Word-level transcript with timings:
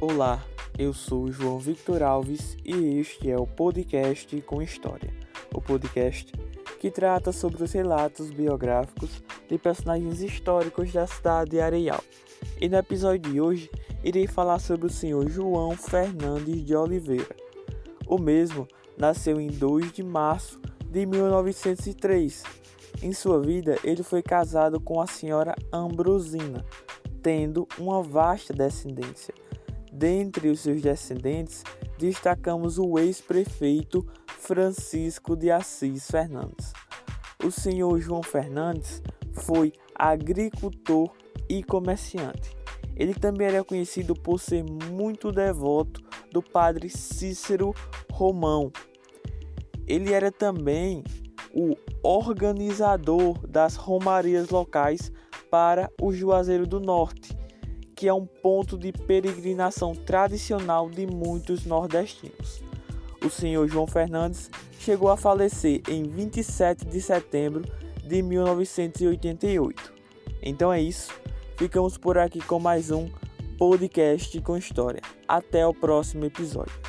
Olá, 0.00 0.46
eu 0.78 0.94
sou 0.94 1.26
João 1.32 1.58
Victor 1.58 2.04
Alves 2.04 2.56
e 2.64 3.00
este 3.00 3.28
é 3.28 3.36
o 3.36 3.48
podcast 3.48 4.40
com 4.42 4.62
História, 4.62 5.12
o 5.52 5.60
podcast 5.60 6.32
que 6.78 6.88
trata 6.88 7.32
sobre 7.32 7.64
os 7.64 7.72
relatos 7.72 8.30
biográficos 8.30 9.20
de 9.48 9.58
personagens 9.58 10.20
históricos 10.20 10.92
da 10.92 11.04
cidade 11.04 11.50
de 11.50 11.60
Areial. 11.60 12.00
E 12.60 12.68
no 12.68 12.76
episódio 12.76 13.32
de 13.32 13.40
hoje 13.40 13.68
irei 14.04 14.28
falar 14.28 14.60
sobre 14.60 14.86
o 14.86 14.90
senhor 14.90 15.28
João 15.28 15.72
Fernandes 15.72 16.64
de 16.64 16.76
Oliveira. 16.76 17.34
O 18.06 18.18
mesmo 18.18 18.68
nasceu 18.96 19.40
em 19.40 19.48
2 19.48 19.90
de 19.90 20.04
março 20.04 20.60
de 20.88 21.06
1903. 21.06 22.44
Em 23.02 23.12
sua 23.12 23.40
vida, 23.40 23.76
ele 23.82 24.04
foi 24.04 24.22
casado 24.22 24.78
com 24.78 25.00
a 25.00 25.08
senhora 25.08 25.56
Ambrosina, 25.72 26.64
tendo 27.20 27.66
uma 27.76 28.00
vasta 28.00 28.54
descendência. 28.54 29.34
Dentre 29.92 30.48
os 30.48 30.60
seus 30.60 30.80
descendentes, 30.82 31.64
destacamos 31.98 32.78
o 32.78 32.98
ex-prefeito 32.98 34.06
Francisco 34.26 35.36
de 35.36 35.50
Assis 35.50 36.10
Fernandes. 36.10 36.72
O 37.44 37.50
senhor 37.50 37.98
João 38.00 38.22
Fernandes 38.22 39.02
foi 39.32 39.72
agricultor 39.94 41.10
e 41.48 41.62
comerciante. 41.62 42.56
Ele 42.96 43.14
também 43.14 43.46
era 43.46 43.64
conhecido 43.64 44.14
por 44.14 44.40
ser 44.40 44.64
muito 44.64 45.30
devoto 45.30 46.00
do 46.32 46.42
padre 46.42 46.90
Cícero 46.90 47.72
Romão. 48.12 48.72
Ele 49.86 50.12
era 50.12 50.32
também 50.32 51.04
o 51.54 51.76
organizador 52.02 53.38
das 53.46 53.76
romarias 53.76 54.50
locais 54.50 55.12
para 55.50 55.90
o 56.00 56.12
Juazeiro 56.12 56.66
do 56.66 56.80
Norte, 56.80 57.36
que 57.98 58.06
é 58.06 58.14
um 58.14 58.24
ponto 58.24 58.78
de 58.78 58.92
peregrinação 58.92 59.92
tradicional 59.92 60.88
de 60.88 61.04
muitos 61.04 61.66
nordestinos. 61.66 62.62
O 63.20 63.28
senhor 63.28 63.66
João 63.66 63.88
Fernandes 63.88 64.48
chegou 64.78 65.10
a 65.10 65.16
falecer 65.16 65.82
em 65.88 66.04
27 66.04 66.84
de 66.84 67.00
setembro 67.00 67.64
de 68.04 68.22
1988. 68.22 69.92
Então 70.40 70.72
é 70.72 70.80
isso, 70.80 71.12
ficamos 71.56 71.98
por 71.98 72.16
aqui 72.16 72.40
com 72.40 72.60
mais 72.60 72.92
um 72.92 73.10
podcast 73.58 74.40
com 74.42 74.56
história. 74.56 75.02
Até 75.26 75.66
o 75.66 75.74
próximo 75.74 76.24
episódio. 76.24 76.87